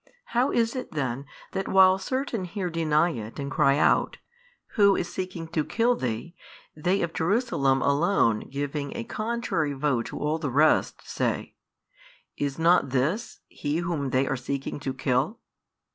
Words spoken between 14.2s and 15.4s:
are seeking to kill?